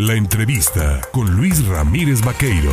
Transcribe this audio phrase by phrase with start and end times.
[0.00, 2.70] La entrevista con Luis Ramírez Vaqueiro.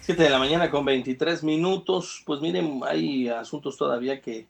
[0.00, 2.22] 7 de la mañana con 23 minutos.
[2.24, 4.46] Pues miren, hay asuntos todavía que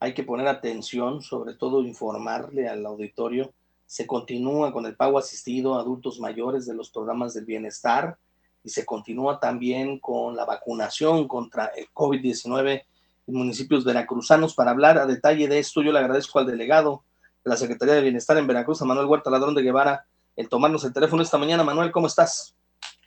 [0.00, 3.52] hay que poner atención, sobre todo informarle al auditorio.
[3.86, 8.16] Se continúa con el pago asistido a adultos mayores de los programas del bienestar
[8.64, 12.82] y se continúa también con la vacunación contra el COVID-19
[13.28, 14.56] en municipios veracruzanos.
[14.56, 17.11] Para hablar a detalle de esto, yo le agradezco al delegado de
[17.44, 20.04] la Secretaría de Bienestar en Veracruz, a Manuel Huerta Ladrón de Guevara,
[20.36, 21.64] el tomarnos el teléfono esta mañana.
[21.64, 22.56] Manuel, ¿cómo estás?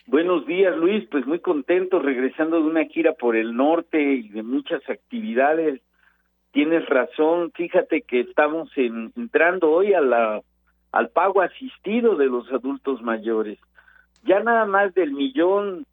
[0.08, 1.08] Buenos días, Luis.
[1.10, 5.82] Pues muy contento regresando de una gira por el norte y de muchas actividades.
[6.52, 7.52] Tienes razón.
[7.56, 10.42] Fíjate que estamos entrando hoy a la
[10.92, 13.60] al pago asistido de los adultos mayores.
[14.24, 15.86] Ya nada más del millón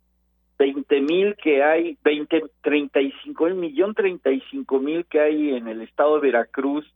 [0.59, 5.19] veinte mil que hay, veinte, treinta y cinco, el millón treinta y cinco mil que
[5.21, 6.87] hay en el estado de Veracruz,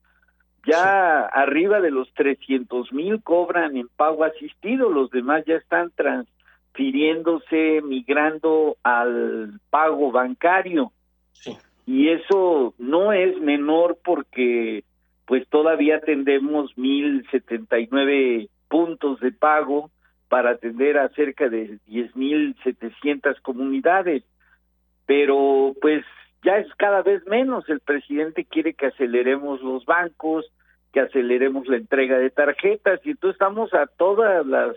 [0.67, 7.81] ya arriba de los trescientos mil cobran en pago asistido, los demás ya están transfiriéndose,
[7.83, 10.93] migrando al pago bancario.
[11.87, 14.83] Y eso no es menor porque
[15.25, 19.91] pues todavía atendemos mil setenta y nueve puntos de pago
[20.29, 24.25] para atender a cerca de diez mil setecientas comunidades.
[25.07, 26.05] Pero pues
[26.47, 27.69] ya es cada vez menos.
[27.69, 30.47] El presidente quiere que aceleremos los bancos,
[30.93, 34.77] que aceleremos la entrega de tarjetas y entonces estamos a todas las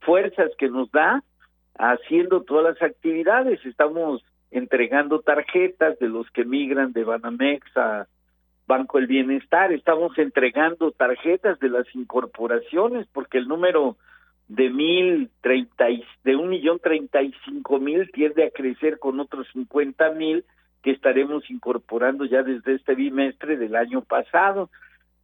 [0.00, 1.24] fuerzas que nos da
[1.76, 3.58] haciendo todas las actividades.
[3.66, 8.06] Estamos entregando tarjetas de los que migran de Banamex a
[8.66, 13.96] Banco del Bienestar, estamos entregando tarjetas de las incorporaciones porque el número
[14.46, 15.86] de mil treinta
[16.22, 20.44] de un millón treinta y cinco mil tiende a crecer con otros cincuenta mil
[20.82, 24.70] que estaremos incorporando ya desde este bimestre del año pasado.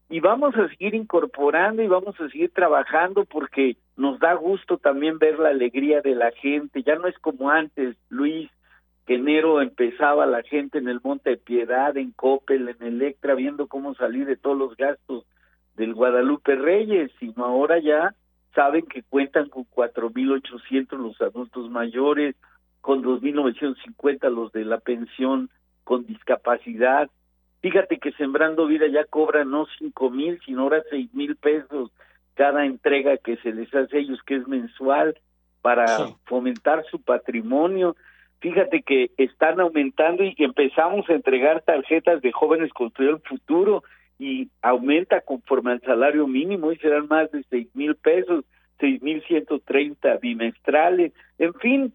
[0.09, 5.19] Y vamos a seguir incorporando y vamos a seguir trabajando porque nos da gusto también
[5.19, 6.83] ver la alegría de la gente.
[6.83, 8.51] Ya no es como antes Luis
[9.07, 13.69] que enero empezaba la gente en el Monte de Piedad, en Coppel, en Electra, viendo
[13.69, 15.25] cómo salir de todos los gastos
[15.77, 18.15] del Guadalupe Reyes, sino ahora ya
[18.55, 22.35] saben que cuentan con 4.800 los adultos mayores,
[22.87, 25.51] con 2.950 los de la pensión
[25.83, 27.11] con discapacidad.
[27.61, 31.91] Fíjate que Sembrando Vida ya cobra no cinco mil, sino ahora seis mil pesos
[32.35, 35.19] cada entrega que se les hace a ellos, que es mensual,
[35.63, 35.85] para
[36.27, 37.97] fomentar su patrimonio.
[38.39, 43.83] Fíjate que están aumentando y empezamos a entregar tarjetas de jóvenes construyendo el futuro
[44.17, 48.45] y aumenta conforme al salario mínimo y serán más de seis mil pesos,
[48.79, 51.93] seis mil ciento treinta bimestrales, en fin,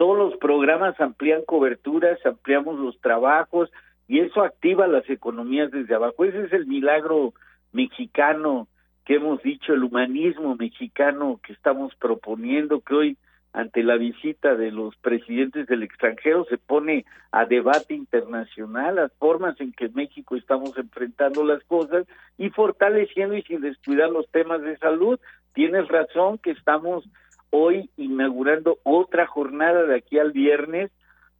[0.00, 3.70] todos los programas amplían coberturas, ampliamos los trabajos
[4.08, 6.24] y eso activa las economías desde abajo.
[6.24, 7.34] Ese es el milagro
[7.72, 8.66] mexicano
[9.04, 13.16] que hemos dicho, el humanismo mexicano que estamos proponiendo, que hoy
[13.52, 19.60] ante la visita de los presidentes del extranjero se pone a debate internacional las formas
[19.60, 22.06] en que México estamos enfrentando las cosas
[22.38, 25.20] y fortaleciendo y sin descuidar los temas de salud.
[25.52, 27.04] Tienes razón que estamos
[27.50, 30.90] hoy inaugurando otra jornada de aquí al viernes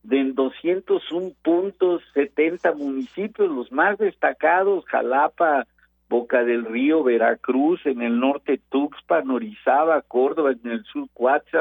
[0.02, 5.66] de en 201 puntos, 70 municipios, los más destacados, Jalapa,
[6.08, 11.08] Boca del Río, Veracruz, en el norte Tuxpan, Orizaba, Córdoba, en el sur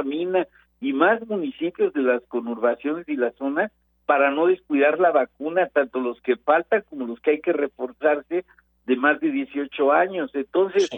[0.06, 0.48] Mina
[0.82, 3.72] y más municipios de las conurbaciones y la zona
[4.06, 8.44] para no descuidar la vacuna, tanto los que faltan como los que hay que reforzarse
[8.88, 10.32] de más de 18 años.
[10.34, 10.90] Entonces,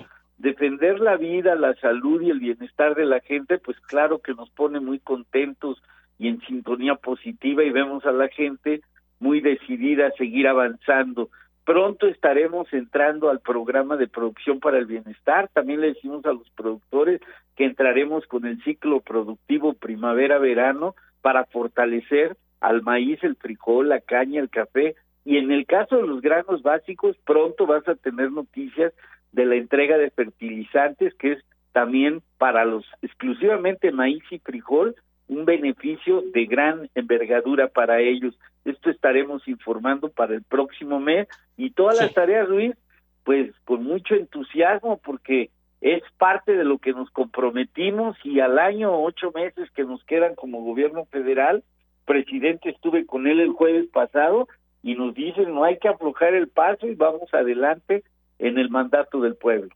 [0.42, 4.50] defender la vida, la salud y el bienestar de la gente, pues claro que nos
[4.50, 5.82] pone muy contentos
[6.18, 8.82] y en sintonía positiva y vemos a la gente
[9.20, 11.30] muy decidida a seguir avanzando.
[11.64, 15.50] Pronto estaremos entrando al programa de producción para el bienestar.
[15.54, 17.22] También le decimos a los productores
[17.56, 24.42] que entraremos con el ciclo productivo primavera-verano para fortalecer al maíz, el frijol, la caña,
[24.42, 24.96] el café.
[25.24, 28.92] Y en el caso de los granos básicos, pronto vas a tener noticias
[29.32, 34.96] de la entrega de fertilizantes, que es también para los exclusivamente maíz y frijol,
[35.28, 38.38] un beneficio de gran envergadura para ellos.
[38.66, 42.76] Esto estaremos informando para el próximo mes y todas las tareas, Luis,
[43.24, 45.50] pues con mucho entusiasmo porque
[45.80, 50.36] es parte de lo que nos comprometimos y al año ocho meses que nos quedan
[50.36, 51.64] como gobierno federal,
[52.06, 54.48] presidente estuve con él el jueves pasado
[54.84, 58.04] y nos dicen no hay que aflojar el paso y vamos adelante
[58.42, 59.70] en el mandato del pueblo.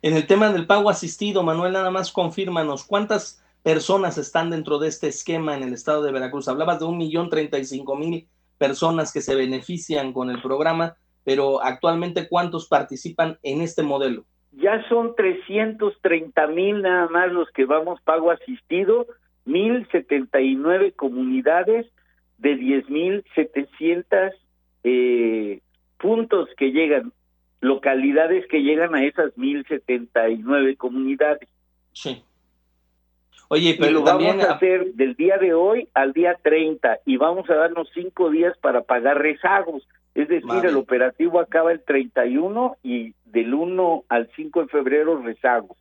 [0.00, 4.88] En el tema del pago asistido, Manuel, nada más confírmanos cuántas personas están dentro de
[4.88, 6.48] este esquema en el estado de Veracruz.
[6.48, 10.96] Hablabas de un millón treinta y cinco mil personas que se benefician con el programa,
[11.24, 14.24] pero actualmente cuántos participan en este modelo.
[14.52, 19.06] ya son 330 mil nada más los que vamos pago asistido,
[19.44, 21.86] 1079 comunidades
[22.38, 24.32] de 10.700
[24.84, 25.60] eh,
[25.98, 27.12] puntos que llegan,
[27.60, 31.48] localidades que llegan a esas 1079 comunidades.
[31.92, 32.22] Sí.
[33.48, 36.98] Oye, pero y lo también vamos a hacer del día de hoy al día 30
[37.06, 39.86] y vamos a darnos cinco días para pagar rezagos.
[40.14, 45.78] Es decir, el operativo acaba el 31 y del 1 al 5 de febrero rezagos.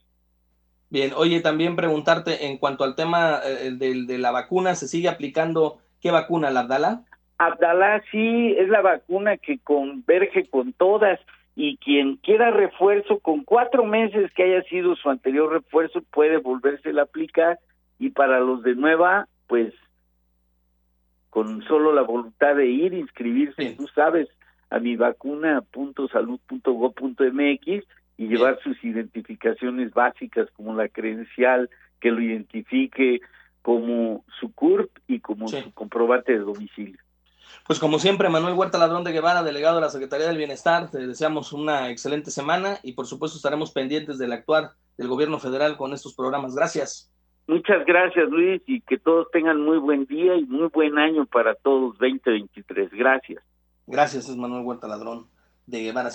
[0.90, 5.80] Bien, oye, también preguntarte en cuanto al tema eh, de, la vacuna, ¿se sigue aplicando
[6.00, 7.04] qué vacuna, la Abdala?
[7.38, 11.20] Abdalá sí es la vacuna que converge con todas
[11.56, 16.92] y quien quiera refuerzo con cuatro meses que haya sido su anterior refuerzo puede volverse
[16.98, 17.60] a aplicar
[18.00, 19.74] y para los de nueva pues
[21.30, 23.78] con solo la voluntad de ir inscribirse Bien.
[23.78, 24.28] tú sabes
[24.70, 27.84] a mi vacuna.salud.go.mx
[28.20, 31.70] y llevar sus identificaciones básicas como la credencial
[32.00, 33.22] que lo identifique
[33.62, 35.62] como su CURP y como Sí.
[35.62, 36.98] su comprobante de domicilio.
[37.66, 41.06] Pues como siempre, Manuel Huerta Ladrón de Guevara, delegado de la Secretaría del Bienestar, te
[41.06, 45.94] deseamos una excelente semana y por supuesto estaremos pendientes del actuar del gobierno federal con
[45.94, 46.56] estos programas.
[46.56, 47.12] Gracias.
[47.48, 51.56] Muchas gracias Luis y que todos tengan muy buen día y muy buen año para
[51.56, 52.92] todos 2023.
[52.92, 53.44] Gracias.
[53.86, 55.28] Gracias, es Manuel Huerta Ladrón
[55.66, 56.06] de Guevara.